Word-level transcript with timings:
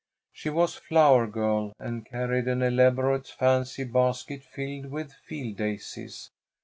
She 0.33 0.49
was 0.49 0.73
flower 0.77 1.27
girl, 1.27 1.73
and 1.77 2.03
carried 2.07 2.47
an 2.47 2.63
elaborate 2.63 3.27
fancy 3.27 3.83
basket 3.83 4.43
filled 4.43 4.87
with 4.87 5.13
field 5.13 5.57
daisies. 5.57 6.31